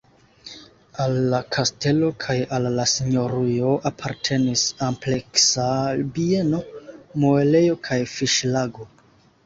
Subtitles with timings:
[1.03, 5.69] Al la kastelo kaj al la sinjorujo apartenis ampleksa
[6.19, 6.67] bieno,
[7.23, 8.95] muelejo kaj fiŝlago.